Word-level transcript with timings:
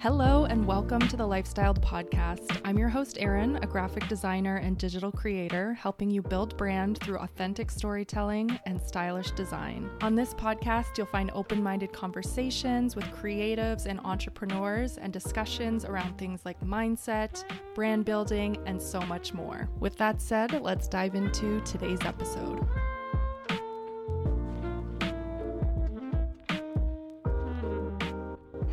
Hello, 0.00 0.46
and 0.46 0.66
welcome 0.66 1.06
to 1.08 1.16
the 1.18 1.28
Lifestyled 1.28 1.84
Podcast. 1.84 2.58
I'm 2.64 2.78
your 2.78 2.88
host, 2.88 3.18
Erin, 3.20 3.56
a 3.56 3.66
graphic 3.66 4.08
designer 4.08 4.56
and 4.56 4.78
digital 4.78 5.12
creator, 5.12 5.74
helping 5.74 6.08
you 6.08 6.22
build 6.22 6.56
brand 6.56 6.98
through 7.02 7.18
authentic 7.18 7.70
storytelling 7.70 8.58
and 8.64 8.80
stylish 8.80 9.30
design. 9.32 9.90
On 10.00 10.14
this 10.14 10.32
podcast, 10.32 10.96
you'll 10.96 11.06
find 11.06 11.30
open 11.34 11.62
minded 11.62 11.92
conversations 11.92 12.96
with 12.96 13.04
creatives 13.08 13.84
and 13.84 14.00
entrepreneurs 14.00 14.96
and 14.96 15.12
discussions 15.12 15.84
around 15.84 16.16
things 16.16 16.46
like 16.46 16.58
mindset, 16.62 17.44
brand 17.74 18.06
building, 18.06 18.56
and 18.64 18.80
so 18.80 19.02
much 19.02 19.34
more. 19.34 19.68
With 19.80 19.98
that 19.98 20.22
said, 20.22 20.62
let's 20.62 20.88
dive 20.88 21.14
into 21.14 21.60
today's 21.60 22.00
episode. 22.06 22.66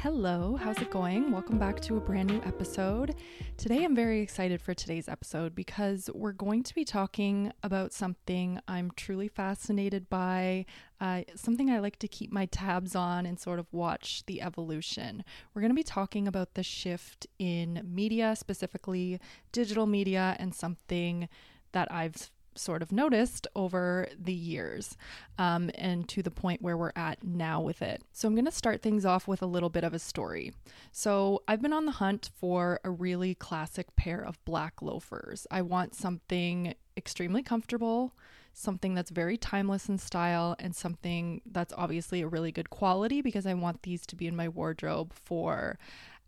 Hello, 0.10 0.56
how's 0.56 0.78
it 0.78 0.90
going? 0.90 1.34
Welcome 1.34 1.58
back 1.58 1.82
to 1.82 1.98
a 1.98 2.00
brand 2.00 2.30
new 2.30 2.42
episode. 2.46 3.16
Today 3.58 3.84
I'm 3.84 3.94
very 3.94 4.22
excited 4.22 4.62
for 4.62 4.74
today's 4.74 5.10
episode 5.10 5.54
because 5.54 6.10
we're 6.16 6.32
going 6.32 6.64
to 6.64 6.74
be 6.74 6.86
talking 6.86 7.52
about 7.62 7.92
something 7.92 8.62
I'm 8.70 8.90
truly 8.96 9.28
fascinated 9.28 10.10
by, 10.10 10.66
uh, 11.02 11.24
something 11.36 11.70
I 11.70 11.80
like 11.80 12.00
to 12.00 12.08
keep 12.08 12.32
my 12.32 12.46
tabs 12.46 12.96
on 12.96 13.26
and 13.26 13.38
sort 13.38 13.60
of 13.60 13.68
watch 13.74 14.24
the 14.28 14.42
evolution. 14.42 15.26
We're 15.54 15.62
going 15.62 15.72
to 15.72 15.76
be 15.76 15.84
talking 15.84 16.26
about 16.26 16.54
the 16.54 16.64
shift 16.64 17.28
in 17.38 17.82
media, 17.86 18.38
specifically 18.38 19.20
digital 19.52 19.88
media, 19.88 20.38
and 20.40 20.56
something 20.56 21.28
that 21.74 21.92
I've 21.92 22.32
sort 22.58 22.82
of 22.82 22.92
noticed 22.92 23.48
over 23.56 24.08
the 24.18 24.34
years 24.34 24.98
um, 25.38 25.72
and 25.76 26.08
to 26.10 26.22
the 26.22 26.32
point 26.32 26.62
where 26.62 26.78
we're 26.78 26.92
at 26.96 27.24
now 27.24 27.62
with 27.62 27.82
it. 27.82 28.04
So, 28.12 28.28
I'm 28.28 28.36
going 28.36 28.46
to 28.46 28.52
start 28.52 28.82
things 28.82 29.06
off 29.06 29.28
with 29.28 29.42
a 29.42 29.48
little 29.48 29.70
bit 29.70 29.84
of 29.84 29.94
a 29.94 30.00
story. 30.00 30.54
So, 30.92 31.44
I've 31.48 31.62
been 31.62 31.74
on 31.74 31.86
the 31.86 31.94
hunt 31.94 32.30
for 32.38 32.80
a 32.84 32.90
really 32.90 33.36
classic 33.36 33.96
pair 33.96 34.22
of 34.22 34.44
black 34.46 34.82
loafers. 34.82 35.48
I 35.52 35.62
want 35.62 35.96
something 35.96 36.74
extremely 36.96 37.44
comfortable, 37.44 38.14
something 38.54 38.96
that's 38.96 39.12
very 39.12 39.38
timeless 39.38 39.88
in 39.88 39.98
style, 40.00 40.56
and 40.60 40.76
something 40.76 41.42
that's 41.46 41.74
obviously 41.78 42.22
a 42.22 42.28
really 42.28 42.52
good 42.52 42.70
quality 42.70 43.22
because 43.22 43.46
I 43.46 43.54
want 43.54 43.84
these 43.84 44.06
to 44.08 44.16
be 44.16 44.28
in 44.28 44.36
my 44.36 44.50
wardrobe 44.50 45.14
for 45.14 45.78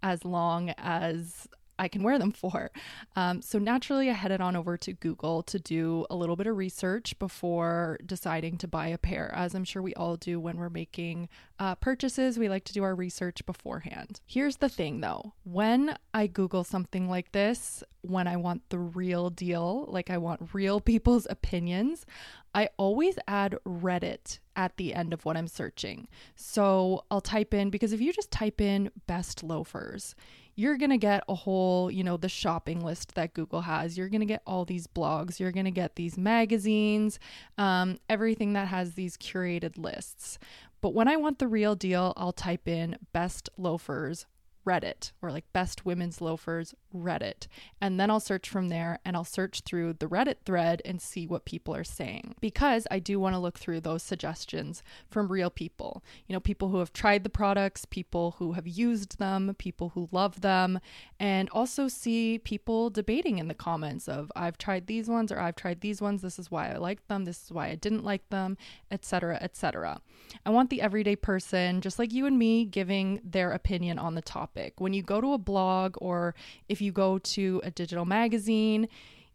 as 0.01 0.23
long 0.23 0.69
as 0.77 1.47
I 1.79 1.87
can 1.87 2.03
wear 2.03 2.19
them 2.19 2.31
for. 2.39 2.71
Um, 3.15 3.41
so 3.41 3.57
naturally, 3.57 4.09
I 4.09 4.13
headed 4.13 4.41
on 4.41 4.55
over 4.55 4.77
to 4.77 4.93
Google 4.93 5.41
to 5.43 5.57
do 5.59 6.05
a 6.09 6.15
little 6.15 6.35
bit 6.35 6.47
of 6.47 6.57
research 6.57 7.17
before 7.17 7.97
deciding 8.05 8.57
to 8.57 8.67
buy 8.67 8.87
a 8.87 8.97
pair, 8.97 9.33
as 9.33 9.55
I'm 9.55 9.63
sure 9.63 9.81
we 9.81 9.93
all 9.95 10.17
do 10.17 10.39
when 10.39 10.57
we're 10.57 10.69
making 10.69 11.29
uh, 11.57 11.75
purchases. 11.75 12.37
We 12.37 12.49
like 12.49 12.65
to 12.65 12.73
do 12.73 12.83
our 12.83 12.95
research 12.95 13.45
beforehand. 13.45 14.21
Here's 14.25 14.57
the 14.57 14.69
thing 14.69 15.01
though 15.01 15.33
when 15.43 15.97
I 16.13 16.27
Google 16.27 16.63
something 16.63 17.09
like 17.09 17.31
this, 17.31 17.83
when 18.01 18.27
I 18.27 18.37
want 18.37 18.69
the 18.69 18.79
real 18.79 19.29
deal, 19.29 19.85
like 19.87 20.09
I 20.09 20.17
want 20.17 20.53
real 20.53 20.79
people's 20.89 21.27
opinions, 21.29 22.05
I 22.53 22.69
always 22.77 23.17
add 23.27 23.57
Reddit 23.65 24.39
at 24.59 24.75
the 24.75 24.93
end 24.93 25.13
of 25.13 25.23
what 25.23 25.37
I'm 25.37 25.47
searching. 25.47 26.09
So 26.35 27.05
I'll 27.09 27.21
type 27.21 27.53
in, 27.53 27.69
because 27.69 27.93
if 27.93 28.01
you 28.01 28.11
just 28.11 28.29
type 28.29 28.59
in 28.59 28.91
best 29.07 29.41
loafers, 29.41 30.15
you're 30.55 30.77
going 30.77 30.89
to 30.89 30.97
get 30.97 31.23
a 31.29 31.33
whole, 31.33 31.89
you 31.89 32.03
know, 32.03 32.17
the 32.17 32.27
shopping 32.27 32.83
list 32.83 33.15
that 33.15 33.33
Google 33.33 33.61
has. 33.61 33.97
You're 33.97 34.09
going 34.09 34.19
to 34.19 34.25
get 34.25 34.41
all 34.45 34.65
these 34.65 34.85
blogs. 34.85 35.39
You're 35.39 35.53
going 35.53 35.63
to 35.63 35.71
get 35.71 35.95
these 35.95 36.17
magazines, 36.17 37.19
um, 37.57 37.99
everything 38.09 38.51
that 38.53 38.67
has 38.67 38.95
these 38.95 39.15
curated 39.15 39.77
lists. 39.77 40.37
But 40.81 40.93
when 40.93 41.07
I 41.07 41.15
want 41.15 41.39
the 41.39 41.47
real 41.47 41.75
deal, 41.75 42.11
I'll 42.17 42.33
type 42.33 42.67
in 42.67 42.97
best 43.13 43.49
loafers 43.57 44.25
Reddit 44.69 45.11
or 45.19 45.31
like 45.31 45.51
best 45.51 45.83
women's 45.83 46.21
loafers 46.21 46.75
Reddit. 46.95 47.47
And 47.81 47.99
then 47.99 48.11
I'll 48.11 48.19
search 48.19 48.47
from 48.47 48.69
there 48.69 48.99
and 49.03 49.15
I'll 49.15 49.23
search 49.23 49.61
through 49.61 49.93
the 49.93 50.07
Reddit 50.07 50.37
thread 50.45 50.81
and 50.85 51.01
see 51.01 51.25
what 51.25 51.45
people 51.45 51.75
are 51.75 51.83
saying 51.83 52.35
because 52.39 52.85
I 52.91 52.99
do 52.99 53.19
want 53.19 53.33
to 53.33 53.39
look 53.39 53.57
through 53.57 53.81
those 53.81 54.03
suggestions 54.03 54.83
from 55.09 55.31
real 55.31 55.49
people. 55.49 56.03
You 56.27 56.33
know, 56.33 56.39
people 56.39 56.69
who 56.69 56.79
have 56.79 56.93
tried 56.93 57.23
the 57.23 57.29
products, 57.29 57.85
people 57.85 58.35
who 58.37 58.53
have 58.53 58.67
used 58.67 59.17
them, 59.17 59.55
people 59.57 59.89
who 59.89 60.07
love 60.11 60.41
them, 60.41 60.79
and 61.19 61.49
also 61.49 61.87
see 61.87 62.37
people 62.37 62.91
debating 62.91 63.39
in 63.39 63.47
the 63.47 63.53
comments 63.53 64.07
of 64.07 64.31
I've 64.35 64.57
tried 64.57 64.87
these 64.87 65.07
ones 65.07 65.31
or 65.31 65.39
I've 65.39 65.55
tried 65.55 65.81
these 65.81 66.01
ones, 66.01 66.21
this 66.21 66.37
is 66.37 66.51
why 66.51 66.71
I 66.71 66.77
liked 66.77 67.07
them, 67.07 67.25
this 67.25 67.43
is 67.45 67.51
why 67.51 67.69
I 67.69 67.75
didn't 67.75 68.05
like 68.05 68.29
them, 68.29 68.57
etc., 68.91 69.39
etc. 69.41 70.01
I 70.45 70.49
want 70.51 70.69
the 70.69 70.81
everyday 70.81 71.15
person 71.15 71.81
just 71.81 71.99
like 71.99 72.13
you 72.13 72.25
and 72.25 72.37
me 72.37 72.65
giving 72.65 73.21
their 73.23 73.51
opinion 73.51 73.97
on 73.97 74.15
the 74.15 74.21
topic. 74.21 74.58
When 74.77 74.93
you 74.93 75.03
go 75.03 75.21
to 75.21 75.33
a 75.33 75.37
blog 75.37 75.95
or 75.99 76.33
if 76.67 76.79
if 76.79 76.81
you 76.81 76.93
go 76.93 77.17
to 77.17 77.59
a 77.65 77.71
digital 77.71 78.05
magazine, 78.05 78.87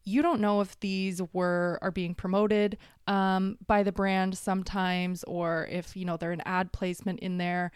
you 0.02 0.22
don't 0.22 0.40
know 0.40 0.62
if 0.62 0.80
these 0.80 1.20
were 1.34 1.78
are 1.82 1.90
being 1.90 2.14
promoted 2.14 2.78
um, 3.06 3.58
by 3.66 3.82
the 3.82 3.92
brand 3.92 4.38
sometimes 4.38 5.24
or 5.24 5.68
if 5.70 5.94
you 5.94 6.06
know 6.06 6.16
they're 6.16 6.32
an 6.32 6.42
ad 6.46 6.72
placement 6.72 7.20
in 7.20 7.36
there 7.36 7.70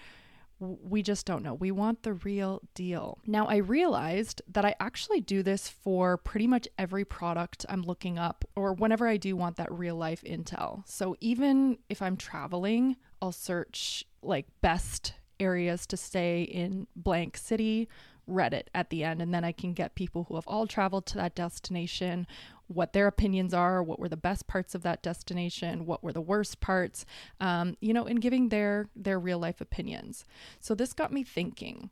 we 0.60 1.04
just 1.04 1.25
don't 1.25 1.44
know. 1.44 1.54
We 1.54 1.70
want 1.70 2.03
the 2.03 2.14
real 2.14 2.62
deal. 2.75 3.19
Now, 3.25 3.47
I 3.47 3.59
realized 3.59 4.42
that 4.50 4.65
I 4.65 4.75
actually 4.80 5.20
do 5.20 5.44
this 5.44 5.69
for 5.69 6.16
pretty 6.16 6.48
much 6.48 6.66
every 6.76 7.04
product 7.04 7.65
I'm 7.69 7.82
looking 7.82 8.19
up 8.19 8.44
or 8.56 8.72
whenever 8.72 9.06
I 9.06 9.19
do 9.19 9.36
want 9.36 9.54
that 9.59 9.70
real 9.70 9.94
life 9.94 10.25
intel. 10.25 10.82
So, 10.84 11.15
even 11.20 11.78
if 11.88 12.03
I'm 12.03 12.16
traveling, 12.16 12.97
I'll 13.22 13.30
search 13.30 14.04
like 14.20 14.47
best 14.60 15.12
areas 15.41 15.87
to 15.87 15.97
stay 15.97 16.43
in 16.43 16.87
blank 16.97 17.37
city 17.37 17.88
Reddit 18.28 18.65
at 18.75 18.91
the 18.91 19.04
end, 19.04 19.22
and 19.22 19.32
then 19.32 19.44
I 19.44 19.53
can 19.53 19.72
get 19.72 19.94
people 19.94 20.25
who 20.25 20.34
have 20.34 20.47
all 20.47 20.66
traveled 20.66 21.06
to 21.06 21.16
that 21.16 21.34
destination, 21.34 22.26
what 22.66 22.93
their 22.93 23.06
opinions 23.06 23.54
are, 23.54 23.82
what 23.82 23.98
were 23.98 24.09
the 24.09 24.16
best 24.16 24.47
parts 24.47 24.75
of 24.75 24.82
that 24.82 25.03
destination, 25.03 25.87
what 25.87 26.04
were 26.04 26.12
the 26.12 26.21
worst 26.21 26.60
parts, 26.60 27.06
um, 27.41 27.77
you 27.81 27.94
know, 27.94 28.04
and 28.04 28.21
giving 28.21 28.50
their 28.50 28.88
their 28.94 29.19
real 29.19 29.38
life 29.38 29.60
opinions. 29.60 30.25
So 30.60 30.75
this 30.75 30.93
got 30.93 31.12
me 31.12 31.25
thinking 31.25 31.91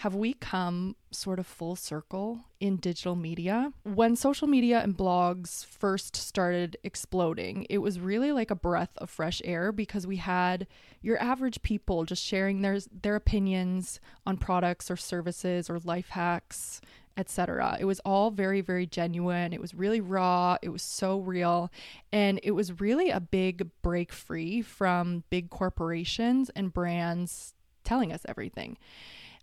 have 0.00 0.14
we 0.14 0.34
come 0.34 0.94
sort 1.10 1.38
of 1.38 1.46
full 1.46 1.74
circle 1.74 2.40
in 2.60 2.76
digital 2.76 3.16
media? 3.16 3.72
When 3.82 4.14
social 4.14 4.46
media 4.46 4.80
and 4.80 4.94
blogs 4.94 5.64
first 5.64 6.14
started 6.14 6.76
exploding, 6.84 7.66
it 7.70 7.78
was 7.78 7.98
really 7.98 8.30
like 8.30 8.50
a 8.50 8.54
breath 8.54 8.90
of 8.98 9.08
fresh 9.08 9.40
air 9.42 9.72
because 9.72 10.06
we 10.06 10.16
had 10.16 10.66
your 11.00 11.20
average 11.20 11.62
people 11.62 12.04
just 12.04 12.22
sharing 12.22 12.60
their 12.60 12.78
their 13.02 13.16
opinions 13.16 13.98
on 14.26 14.36
products 14.36 14.90
or 14.90 14.96
services 14.96 15.70
or 15.70 15.78
life 15.78 16.10
hacks, 16.10 16.82
etc. 17.16 17.78
It 17.80 17.86
was 17.86 18.00
all 18.00 18.30
very 18.30 18.60
very 18.60 18.86
genuine. 18.86 19.54
It 19.54 19.62
was 19.62 19.74
really 19.74 20.02
raw, 20.02 20.58
it 20.60 20.68
was 20.68 20.82
so 20.82 21.20
real, 21.20 21.72
and 22.12 22.38
it 22.42 22.50
was 22.50 22.82
really 22.82 23.08
a 23.08 23.20
big 23.20 23.70
break 23.80 24.12
free 24.12 24.60
from 24.60 25.24
big 25.30 25.48
corporations 25.48 26.50
and 26.50 26.70
brands 26.70 27.54
telling 27.82 28.12
us 28.12 28.26
everything 28.28 28.76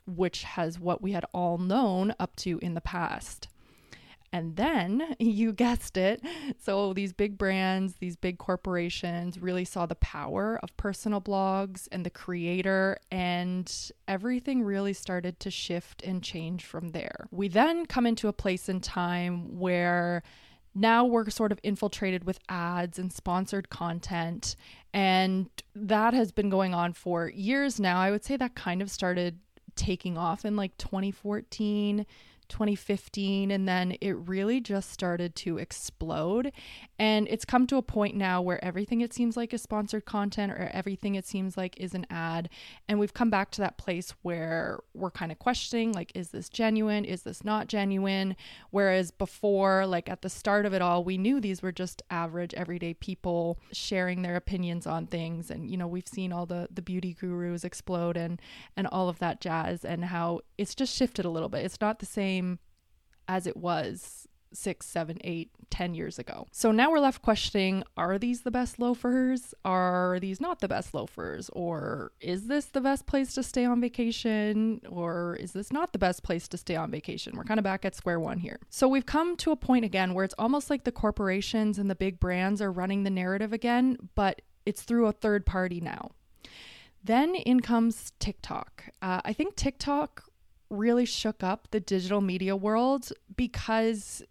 which 0.06 0.44
has 0.44 0.80
what 0.80 1.02
we 1.02 1.12
had 1.12 1.26
all 1.34 1.58
known 1.58 2.14
up 2.20 2.36
to 2.38 2.60
in 2.60 2.74
the 2.74 2.82
past. 2.82 3.48
And 4.34 4.56
then 4.56 5.16
you 5.20 5.54
guessed 5.54 5.96
it. 5.96 6.22
So 6.60 6.94
these 6.94 7.14
big 7.14 7.38
brands, 7.38 7.96
these 8.00 8.18
big 8.18 8.40
corporations 8.40 9.40
really 9.40 9.64
saw 9.64 9.86
the 9.86 9.96
power 9.96 10.60
of 10.64 10.76
personal 10.76 11.22
blogs 11.22 11.88
and 11.92 12.06
the 12.06 12.10
creator, 12.10 12.98
and 13.12 13.72
everything 14.08 14.64
really 14.64 14.94
started 14.94 15.40
to 15.42 15.52
shift 15.52 16.02
and 16.02 16.22
change 16.24 16.66
from 16.66 16.90
there. 16.90 17.28
We 17.32 17.48
then 17.48 17.86
come 17.86 18.06
into 18.06 18.28
a 18.28 18.34
place 18.34 18.68
in 18.68 18.82
time 18.82 19.60
where 19.60 20.24
now 20.76 21.06
we're 21.06 21.30
sort 21.30 21.52
of 21.52 21.60
infiltrated 21.62 22.24
with 22.24 22.40
ads 22.50 22.98
and 22.98 23.14
sponsored 23.14 23.70
content. 23.70 24.56
And 24.92 25.50
that 25.76 26.16
has 26.16 26.32
been 26.32 26.50
going 26.50 26.74
on 26.74 26.94
for 26.94 27.30
years 27.30 27.80
now. 27.80 28.00
I 28.00 28.10
would 28.10 28.26
say 28.26 28.38
that 28.38 28.56
kind 28.56 28.82
of 28.82 28.90
started 28.90 29.40
taking 29.76 30.18
off 30.18 30.46
in 30.46 30.56
like 30.56 30.78
2014 30.78 32.06
2015 32.54 33.50
and 33.50 33.68
then 33.68 33.98
it 34.00 34.12
really 34.12 34.62
just 34.62 34.92
started 34.92 35.36
to 35.36 35.58
explode. 35.58 36.52
And 37.00 37.28
it's 37.28 37.46
come 37.46 37.66
to 37.68 37.78
a 37.78 37.82
point 37.82 38.16
now 38.16 38.44
where 38.44 38.64
everything 38.64 39.02
it 39.02 39.12
seems 39.12 39.36
like 39.36 39.56
is 39.56 39.64
sponsored 39.64 40.06
content 40.06 40.52
or 40.52 40.70
everything 40.72 41.16
it 41.16 41.26
seems 41.26 41.58
like 41.58 41.76
is 41.80 41.96
an 41.96 42.06
ad. 42.12 42.50
And 42.88 43.00
we've 43.00 43.14
come 43.14 43.32
back 43.32 43.50
to 43.52 43.62
that 43.62 43.80
place 43.80 44.14
where 44.22 44.82
we're 44.94 45.10
kind 45.10 45.32
of 45.32 45.40
questioning 45.40 45.94
like 45.94 46.12
is 46.14 46.30
this 46.30 46.48
genuine? 46.48 47.06
Is 47.06 47.24
this 47.24 47.44
not 47.44 47.68
genuine? 47.68 48.36
Whereas 48.70 49.10
before 49.10 49.88
like 49.88 50.08
at 50.08 50.22
the 50.22 50.30
start 50.30 50.68
of 50.68 50.76
it 50.76 50.82
all 50.82 51.04
we 51.04 51.18
knew 51.18 51.42
these 51.42 51.64
were 51.64 51.72
just 51.72 52.04
average 52.12 52.54
everyday 52.54 52.94
people 52.94 53.58
sharing 53.72 54.22
their 54.22 54.36
opinions 54.36 54.86
on 54.86 55.08
things. 55.08 55.50
And 55.50 55.72
you 55.72 55.78
know 55.78 55.88
we've 55.88 56.08
seen 56.08 56.32
all 56.32 56.46
the 56.46 56.68
the 56.72 56.84
beauty 56.84 57.16
gurus 57.20 57.64
explode 57.64 58.16
and 58.16 58.40
and 58.78 58.86
all 58.86 59.10
of 59.10 59.18
that 59.18 59.42
jazz 59.42 59.84
and 59.84 60.06
how 60.06 60.42
it's 60.60 60.76
just 60.76 60.96
shifted 60.96 61.26
a 61.26 61.32
little 61.32 61.50
bit. 61.50 61.66
It's 61.66 61.82
not 61.82 61.98
the 61.98 62.06
same 62.44 62.60
as 63.28 63.48
it 63.48 63.58
was 63.58 64.28
six, 64.54 64.86
seven, 64.86 65.18
eight, 65.24 65.50
ten 65.72 65.96
years 65.96 66.20
ago. 66.20 66.46
So 66.52 66.72
now 66.72 66.92
we're 66.92 67.00
left 67.00 67.24
questioning 67.24 67.84
are 67.98 68.20
these 68.20 68.42
the 68.42 68.52
best 68.52 68.78
loafers? 68.78 69.56
Are 69.66 70.20
these 70.20 70.40
not 70.40 70.60
the 70.60 70.68
best 70.68 70.94
loafers? 70.94 71.50
Or 71.54 72.12
is 72.20 72.46
this 72.46 72.66
the 72.66 72.82
best 72.82 73.08
place 73.08 73.34
to 73.34 73.42
stay 73.42 73.66
on 73.66 73.82
vacation? 73.82 74.82
Or 74.88 75.36
is 75.40 75.54
this 75.54 75.72
not 75.72 75.92
the 75.92 75.98
best 75.98 76.22
place 76.22 76.48
to 76.50 76.58
stay 76.58 76.76
on 76.76 76.92
vacation? 76.92 77.36
We're 77.36 77.46
kind 77.46 77.60
of 77.60 77.64
back 77.64 77.84
at 77.84 77.96
square 77.96 78.20
one 78.20 78.38
here. 78.38 78.60
So 78.70 78.88
we've 78.88 79.08
come 79.08 79.36
to 79.38 79.52
a 79.52 79.56
point 79.56 79.86
again 79.86 80.14
where 80.14 80.26
it's 80.26 80.36
almost 80.38 80.70
like 80.70 80.84
the 80.84 80.92
corporations 80.92 81.80
and 81.80 81.90
the 81.90 81.96
big 81.96 82.20
brands 82.20 82.62
are 82.62 82.72
running 82.72 83.04
the 83.04 83.10
narrative 83.10 83.54
again, 83.54 83.98
but 84.14 84.44
it's 84.68 84.84
through 84.84 85.08
a 85.08 85.12
third 85.12 85.48
party 85.48 85.82
now. 85.82 86.12
Then 87.04 87.34
in 87.34 87.60
comes 87.62 88.14
TikTok. 88.20 88.84
Uh, 89.02 89.22
I 89.26 89.34
think 89.34 89.56
TikTok 89.56 90.24
really 90.74 91.06
shook 91.06 91.44
up 91.44 91.68
the 91.72 91.80
digital 91.80 92.22
media 92.22 92.56
world 92.56 93.12
because 93.36 94.24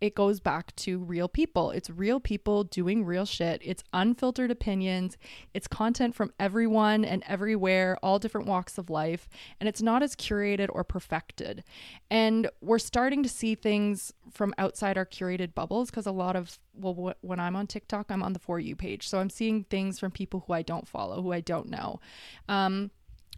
it 0.00 0.14
goes 0.14 0.40
back 0.40 0.74
to 0.76 0.98
real 0.98 1.28
people. 1.28 1.70
It's 1.70 1.90
real 1.90 2.20
people 2.20 2.64
doing 2.64 3.04
real 3.04 3.26
shit. 3.26 3.60
It's 3.62 3.84
unfiltered 3.92 4.50
opinions. 4.50 5.18
It's 5.52 5.68
content 5.68 6.14
from 6.14 6.32
everyone 6.40 7.04
and 7.04 7.22
everywhere, 7.26 7.98
all 8.02 8.18
different 8.18 8.46
walks 8.46 8.78
of 8.78 8.88
life. 8.88 9.28
And 9.58 9.68
it's 9.68 9.82
not 9.82 10.02
as 10.02 10.16
curated 10.16 10.68
or 10.72 10.84
perfected. 10.84 11.64
And 12.10 12.48
we're 12.62 12.78
starting 12.78 13.22
to 13.22 13.28
see 13.28 13.54
things 13.54 14.12
from 14.32 14.54
outside 14.56 14.96
our 14.96 15.06
curated 15.06 15.54
bubbles 15.54 15.90
because 15.90 16.06
a 16.06 16.12
lot 16.12 16.34
of, 16.34 16.58
well, 16.74 17.14
when 17.20 17.38
I'm 17.38 17.56
on 17.56 17.66
TikTok, 17.66 18.06
I'm 18.10 18.22
on 18.22 18.32
the 18.32 18.38
For 18.38 18.58
You 18.58 18.76
page. 18.76 19.06
So 19.06 19.18
I'm 19.18 19.30
seeing 19.30 19.64
things 19.64 19.98
from 19.98 20.12
people 20.12 20.44
who 20.46 20.54
I 20.54 20.62
don't 20.62 20.88
follow, 20.88 21.20
who 21.20 21.32
I 21.32 21.40
don't 21.40 21.68
know. 21.68 22.00
Um, 22.48 22.90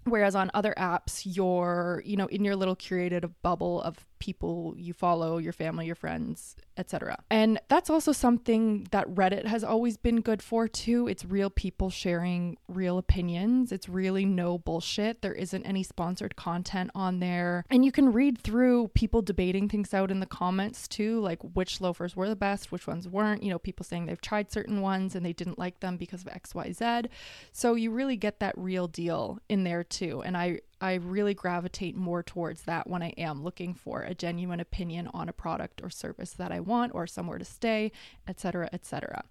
whereas 0.05 0.35
on 0.35 0.51
other 0.55 0.75
apps 0.77 1.23
you're 1.25 2.03
you 2.05 2.17
know 2.17 2.27
in 2.27 2.45
your 2.45 2.57
little 2.57 2.77
curated 2.77 3.31
bubble 3.43 3.83
of 3.83 4.07
people 4.23 4.73
you 4.79 4.93
follow, 4.93 5.39
your 5.39 5.53
family, 5.53 5.85
your 5.85 5.97
friends, 5.97 6.55
etc. 6.77 7.19
And 7.29 7.61
that's 7.67 7.91
also 7.91 8.13
something 8.13 8.87
that 8.93 9.09
Reddit 9.09 9.47
has 9.47 9.65
always 9.65 9.97
been 9.97 10.21
good 10.21 10.41
for 10.41 10.69
too. 10.69 11.09
It's 11.09 11.25
real 11.25 11.51
people 11.51 11.91
sharing 11.91 12.57
real 12.69 12.99
opinions. 12.99 13.73
It's 13.73 13.89
really 13.89 14.25
no 14.25 14.59
bullshit. 14.59 15.23
There 15.23 15.33
isn't 15.33 15.67
any 15.67 15.83
sponsored 15.83 16.37
content 16.37 16.93
on 16.95 17.19
there. 17.19 17.65
And 17.69 17.85
you 17.85 17.91
can 17.91 18.13
read 18.13 18.39
through 18.39 18.93
people 18.95 19.23
debating 19.23 19.69
things 19.69 19.93
out 19.93 20.13
in 20.13 20.21
the 20.21 20.27
comments 20.27 20.87
too, 20.87 21.19
like 21.19 21.43
which 21.43 21.81
loafers 21.81 22.15
were 22.15 22.29
the 22.29 22.37
best, 22.37 22.71
which 22.71 22.87
ones 22.87 23.09
weren't, 23.09 23.43
you 23.43 23.51
know, 23.51 23.59
people 23.59 23.83
saying 23.83 24.07
they've 24.07 24.21
tried 24.21 24.53
certain 24.53 24.83
ones 24.83 25.17
and 25.17 25.27
they 25.27 25.33
didn't 25.33 25.59
like 25.59 25.81
them 25.81 25.97
because 25.97 26.23
of 26.25 26.29
XYZ. 26.29 27.09
So 27.51 27.75
you 27.75 27.91
really 27.91 28.17
get 28.17 28.39
that 28.39 28.57
real 28.57 28.87
deal 28.87 29.41
in 29.49 29.65
there 29.65 29.83
too. 29.83 30.23
And 30.23 30.37
I 30.37 30.61
I 30.83 30.95
really 30.95 31.33
gravitate 31.33 31.97
more 31.97 32.23
towards 32.23 32.63
that 32.63 32.89
when 32.89 33.03
I 33.03 33.11
am 33.17 33.43
looking 33.43 33.73
for 33.73 34.03
a 34.03 34.15
genuine 34.15 34.61
opinion 34.61 35.09
on 35.15 35.29
a 35.29 35.33
product 35.33 35.81
or 35.83 35.91
service 35.91 36.33
that 36.33 36.53
I 36.53 36.61
want 36.61 36.95
or 36.95 37.07
somewhere 37.07 37.39
to 37.39 37.45
stay, 37.45 37.93
etc., 38.27 38.69
etc. 38.73 39.25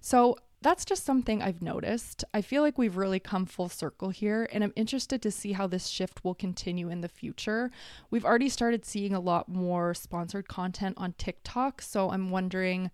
So 0.00 0.36
that's 0.62 0.84
just 0.84 1.04
something 1.04 1.42
I've 1.42 1.62
noticed. 1.62 2.24
I 2.34 2.42
feel 2.42 2.62
like 2.62 2.76
we've 2.76 2.96
really 2.96 3.20
come 3.20 3.46
full 3.46 3.68
circle 3.68 4.10
here, 4.10 4.48
and 4.52 4.64
I'm 4.64 4.72
interested 4.74 5.22
to 5.22 5.30
see 5.30 5.52
how 5.52 5.68
this 5.68 5.86
shift 5.86 6.24
will 6.24 6.34
continue 6.34 6.88
in 6.88 7.02
the 7.02 7.08
future. 7.08 7.70
We've 8.10 8.24
already 8.24 8.48
started 8.48 8.84
seeing 8.84 9.14
a 9.14 9.20
lot 9.20 9.48
more 9.48 9.94
sponsored 9.94 10.48
content 10.48 10.96
on 10.98 11.12
TikTok, 11.12 11.82
so 11.82 12.10
I'm 12.10 12.30
wondering 12.30 12.90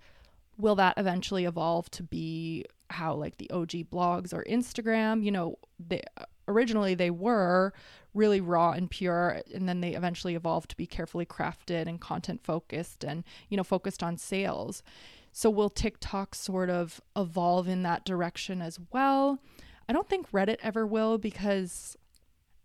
will 0.58 0.74
that 0.76 0.94
eventually 0.98 1.44
evolve 1.44 1.90
to 1.90 2.02
be 2.02 2.64
how 2.90 3.14
like 3.14 3.38
the 3.38 3.50
OG 3.50 3.70
blogs 3.90 4.34
or 4.34 4.44
Instagram, 4.44 5.24
you 5.24 5.30
know, 5.30 5.58
they 5.78 6.02
originally 6.48 6.94
they 6.94 7.10
were 7.10 7.72
really 8.14 8.40
raw 8.40 8.72
and 8.72 8.90
pure 8.90 9.40
and 9.54 9.68
then 9.68 9.80
they 9.80 9.94
eventually 9.94 10.34
evolved 10.34 10.70
to 10.70 10.76
be 10.76 10.86
carefully 10.86 11.24
crafted 11.24 11.86
and 11.86 12.00
content 12.00 12.42
focused 12.44 13.04
and 13.04 13.24
you 13.48 13.56
know 13.56 13.64
focused 13.64 14.02
on 14.02 14.16
sales. 14.16 14.82
So 15.32 15.48
will 15.48 15.70
tiktok 15.70 16.34
sort 16.34 16.68
of 16.68 17.00
evolve 17.16 17.66
in 17.68 17.82
that 17.84 18.04
direction 18.04 18.60
as 18.60 18.78
well? 18.92 19.38
I 19.88 19.92
don't 19.92 20.08
think 20.08 20.30
reddit 20.30 20.58
ever 20.62 20.86
will 20.86 21.18
because 21.18 21.96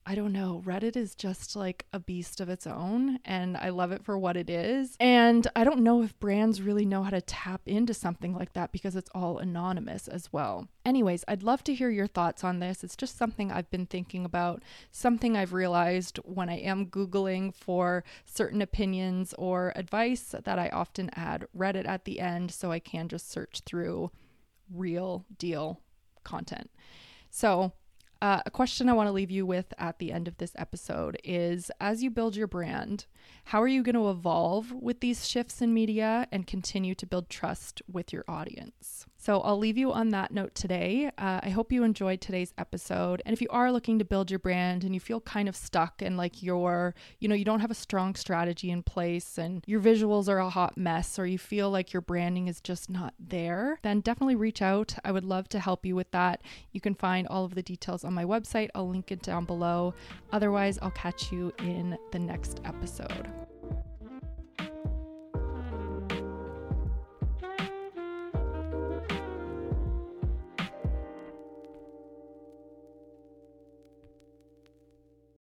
I 0.10 0.16
don't 0.16 0.32
know. 0.32 0.64
Reddit 0.66 0.96
is 0.96 1.16
just 1.16 1.54
like 1.54 1.86
a 1.92 2.00
beast 2.00 2.40
of 2.40 2.48
its 2.48 2.66
own, 2.66 3.20
and 3.26 3.58
I 3.58 3.68
love 3.68 3.92
it 3.92 4.06
for 4.06 4.18
what 4.18 4.38
it 4.38 4.50
is. 4.50 4.96
And 5.02 5.46
I 5.54 5.66
don't 5.66 5.82
know 5.82 6.02
if 6.02 6.18
brands 6.18 6.62
really 6.62 6.86
know 6.86 7.04
how 7.04 7.10
to 7.10 7.20
tap 7.20 7.60
into 7.66 7.94
something 7.94 8.34
like 8.34 8.54
that 8.54 8.72
because 8.72 8.96
it's 8.96 9.10
all 9.14 9.38
anonymous 9.38 10.08
as 10.08 10.32
well. 10.32 10.70
Anyways, 10.86 11.26
I'd 11.28 11.44
love 11.44 11.62
to 11.66 11.76
hear 11.76 11.90
your 11.90 12.08
thoughts 12.08 12.46
on 12.46 12.60
this. 12.60 12.86
It's 12.86 12.96
just 12.96 13.18
something 13.18 13.52
I've 13.52 13.70
been 13.70 13.86
thinking 13.86 14.24
about, 14.24 14.64
something 14.92 15.36
I've 15.36 15.52
realized 15.52 16.20
when 16.24 16.48
I 16.48 16.60
am 16.60 16.86
Googling 16.86 17.54
for 17.54 18.06
certain 18.24 18.62
opinions 18.62 19.34
or 19.38 19.74
advice 19.76 20.34
that 20.42 20.58
I 20.58 20.70
often 20.70 21.10
add 21.16 21.48
Reddit 21.56 21.86
at 21.86 22.06
the 22.06 22.22
end 22.22 22.52
so 22.52 22.72
I 22.72 22.80
can 22.80 23.10
just 23.10 23.30
search 23.30 23.60
through 23.66 24.12
real 24.74 25.26
deal 25.38 25.82
content. 26.24 26.70
So, 27.30 27.74
uh, 28.22 28.42
a 28.46 28.52
question 28.52 28.90
I 28.90 28.94
want 28.94 29.08
to 29.08 29.14
leave 29.14 29.32
you 29.32 29.46
with 29.46 29.74
at 29.78 30.00
the 30.00 30.12
end 30.12 30.28
of 30.28 30.38
this 30.38 30.54
episode 30.56 31.18
is 31.24 31.72
as 31.80 32.04
you 32.04 32.10
build 32.10 32.36
your 32.36 32.48
brand, 32.48 33.06
how 33.46 33.62
are 33.62 33.68
you 33.68 33.84
going 33.84 33.96
to 33.96 34.10
evolve 34.10 34.72
with 34.72 35.00
these 35.00 35.28
shifts 35.28 35.62
in 35.62 35.74
media 35.74 36.28
and 36.32 36.48
continue 36.48 36.96
to 36.96 37.06
build 37.06 37.30
trust 37.30 37.82
with 37.92 38.12
your 38.12 38.26
audience? 38.28 39.06
So 39.18 39.42
I'll 39.42 39.58
leave 39.58 39.78
you 39.78 39.92
on 39.92 40.10
that 40.10 40.32
note 40.32 40.54
today. 40.54 41.12
Uh, 41.18 41.40
I 41.44 41.50
hope 41.50 41.72
you 41.72 41.84
enjoyed 41.84 42.22
today's 42.22 42.54
episode. 42.58 43.22
And 43.26 43.34
if 43.34 43.42
you 43.42 43.48
are 43.50 43.72
looking 43.72 43.98
to 44.00 44.06
build 44.06 44.30
your 44.30 44.40
brand 44.40 44.84
and 44.84 44.94
you 44.94 45.00
feel 45.00 45.20
kind 45.22 45.50
of 45.50 45.56
stuck 45.56 46.02
and 46.02 46.18
like 46.18 46.44
you're, 46.44 46.94
you 47.20 47.28
know, 47.28 47.36
you 47.36 47.44
don't 47.44 47.60
have 47.60 47.72
a 47.72 47.76
strong 47.76 48.14
strategy 48.16 48.70
in 48.70 48.84
place 48.84 49.38
and 49.38 49.64
your 49.66 49.82
visuals 49.82 50.30
are 50.30 50.38
a 50.38 50.50
hot 50.50 50.78
mess 50.78 51.18
or 51.18 51.26
you 51.26 51.40
feel 51.40 51.72
like 51.72 51.94
your 51.94 52.02
branding 52.02 52.48
is 52.48 52.62
just 52.62 52.90
not 52.90 53.16
there, 53.20 53.80
then 53.82 54.02
definitely 54.02 54.36
reach 54.36 54.62
out. 54.62 54.96
I 55.04 55.12
would 55.12 55.26
love 55.26 55.50
to 55.50 55.60
help 55.60 55.86
you 55.86 55.96
with 55.96 56.12
that. 56.12 56.42
You 56.72 56.80
can 56.80 56.94
find 56.94 57.28
all 57.28 57.44
of 57.44 57.56
the 57.56 57.64
details 57.64 58.04
on 58.04 58.14
my 58.14 58.24
website. 58.24 58.70
I'll 58.76 58.88
link 58.88 59.12
it 59.12 59.24
down 59.24 59.46
below. 59.46 59.96
Otherwise, 60.32 60.78
I'll 60.82 60.92
catch 60.92 61.32
you 61.32 61.52
in 61.60 61.98
the 62.12 62.20
next 62.20 62.62
episode. 62.66 63.28